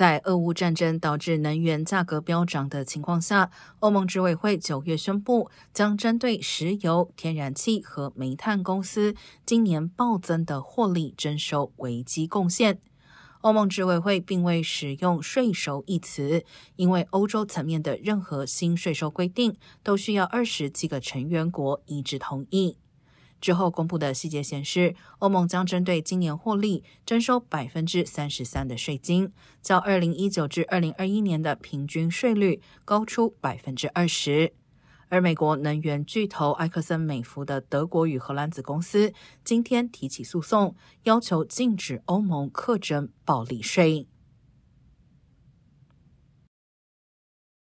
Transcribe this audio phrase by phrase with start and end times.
[0.00, 3.50] 在俄乌战争导致能源价格飙涨的情况下，
[3.80, 12.80] 欧盟执委会九月宣布，将针对石油、天然气和煤炭公司今年暴增的获利征收危机贡献。
[13.42, 16.46] 欧盟执委会并未使用“税收”一词，
[16.76, 22.78] 因为欧洲层面的任何新税收规定都需要二十几个成员国一致同意。
[23.40, 29.32] 之后公布的细节显示，欧盟将针对今年获利征收百分之三十三的税金，
[29.62, 34.52] 较二零一九至二零二一年的平均税率高出百分之二十。
[35.08, 44.06] 而美国能源巨头埃克森美孚的德国与荷兰子公司今天提起诉讼，要求禁止欧盟课征暴利税。